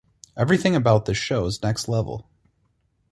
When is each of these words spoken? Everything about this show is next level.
Everything 0.35 0.75
about 0.75 1.05
this 1.05 1.19
show 1.19 1.45
is 1.45 1.61
next 1.61 1.87
level. 1.87 2.27